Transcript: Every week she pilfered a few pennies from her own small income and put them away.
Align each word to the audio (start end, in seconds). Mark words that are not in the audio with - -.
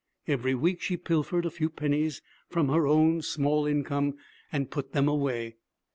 Every 0.27 0.55
week 0.55 0.81
she 0.81 0.97
pilfered 0.97 1.45
a 1.45 1.51
few 1.51 1.69
pennies 1.69 2.23
from 2.49 2.69
her 2.69 2.87
own 2.87 3.21
small 3.21 3.67
income 3.67 4.15
and 4.51 4.71
put 4.71 4.93
them 4.93 5.07
away. 5.07 5.57